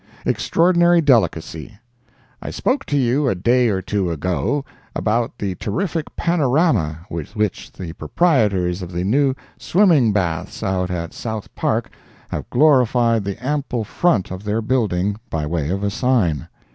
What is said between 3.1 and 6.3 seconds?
a day or two ago about the terrific